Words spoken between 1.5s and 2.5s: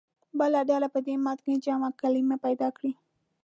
کې جمع کلمې